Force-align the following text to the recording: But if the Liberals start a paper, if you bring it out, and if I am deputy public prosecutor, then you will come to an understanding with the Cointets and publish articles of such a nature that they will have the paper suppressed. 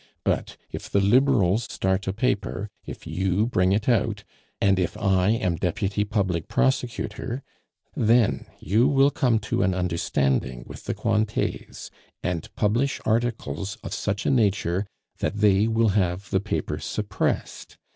But 0.23 0.57
if 0.71 0.89
the 0.89 0.99
Liberals 0.99 1.67
start 1.71 2.07
a 2.07 2.11
paper, 2.11 2.71
if 2.87 3.05
you 3.05 3.45
bring 3.45 3.71
it 3.71 3.87
out, 3.87 4.23
and 4.59 4.79
if 4.79 4.97
I 4.97 5.29
am 5.29 5.57
deputy 5.57 6.03
public 6.05 6.47
prosecutor, 6.47 7.43
then 7.95 8.47
you 8.59 8.87
will 8.87 9.11
come 9.11 9.37
to 9.51 9.61
an 9.61 9.75
understanding 9.75 10.63
with 10.65 10.85
the 10.85 10.95
Cointets 10.95 11.91
and 12.23 12.49
publish 12.55 12.99
articles 13.05 13.77
of 13.83 13.93
such 13.93 14.25
a 14.25 14.31
nature 14.31 14.87
that 15.19 15.35
they 15.35 15.67
will 15.67 15.89
have 15.89 16.31
the 16.31 16.39
paper 16.39 16.79
suppressed. 16.79 17.77